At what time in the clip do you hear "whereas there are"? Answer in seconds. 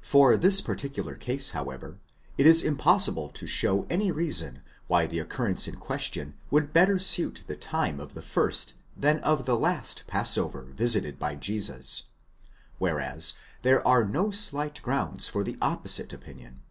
12.78-14.04